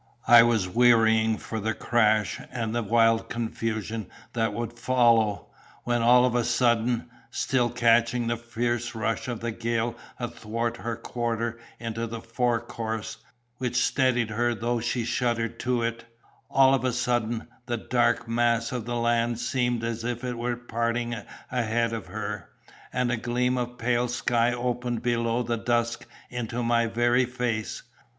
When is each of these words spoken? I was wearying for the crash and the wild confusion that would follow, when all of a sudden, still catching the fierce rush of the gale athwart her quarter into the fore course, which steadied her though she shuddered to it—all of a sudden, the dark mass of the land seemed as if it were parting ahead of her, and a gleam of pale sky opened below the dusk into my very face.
I 0.27 0.41
was 0.41 0.67
wearying 0.67 1.37
for 1.37 1.59
the 1.59 1.75
crash 1.75 2.41
and 2.51 2.73
the 2.73 2.81
wild 2.81 3.29
confusion 3.29 4.07
that 4.33 4.51
would 4.51 4.73
follow, 4.73 5.51
when 5.83 6.01
all 6.01 6.25
of 6.25 6.33
a 6.33 6.43
sudden, 6.43 7.07
still 7.29 7.69
catching 7.69 8.25
the 8.25 8.35
fierce 8.35 8.95
rush 8.95 9.27
of 9.27 9.41
the 9.41 9.51
gale 9.51 9.95
athwart 10.19 10.77
her 10.77 10.95
quarter 10.95 11.59
into 11.79 12.07
the 12.07 12.19
fore 12.19 12.59
course, 12.59 13.17
which 13.59 13.75
steadied 13.75 14.31
her 14.31 14.55
though 14.55 14.79
she 14.79 15.05
shuddered 15.05 15.59
to 15.59 15.83
it—all 15.83 16.73
of 16.73 16.83
a 16.83 16.93
sudden, 16.93 17.45
the 17.67 17.77
dark 17.77 18.27
mass 18.27 18.71
of 18.71 18.85
the 18.85 18.95
land 18.95 19.37
seemed 19.37 19.83
as 19.83 20.03
if 20.03 20.23
it 20.23 20.35
were 20.35 20.57
parting 20.57 21.15
ahead 21.51 21.93
of 21.93 22.07
her, 22.07 22.49
and 22.91 23.11
a 23.11 23.17
gleam 23.17 23.55
of 23.55 23.77
pale 23.77 24.07
sky 24.07 24.51
opened 24.51 25.03
below 25.03 25.43
the 25.43 25.57
dusk 25.57 26.07
into 26.31 26.63
my 26.63 26.87
very 26.87 27.25
face. 27.25 27.83